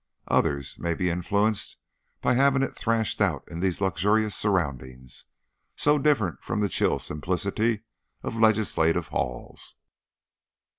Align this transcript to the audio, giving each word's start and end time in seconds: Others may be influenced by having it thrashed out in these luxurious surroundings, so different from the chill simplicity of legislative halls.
Others 0.29 0.79
may 0.79 0.95
be 0.95 1.11
influenced 1.11 1.77
by 2.21 2.33
having 2.33 2.63
it 2.63 2.75
thrashed 2.75 3.21
out 3.21 3.47
in 3.47 3.59
these 3.59 3.79
luxurious 3.79 4.33
surroundings, 4.35 5.27
so 5.75 5.99
different 5.99 6.43
from 6.43 6.59
the 6.59 6.69
chill 6.69 6.97
simplicity 6.97 7.83
of 8.23 8.35
legislative 8.35 9.09
halls. 9.09 9.75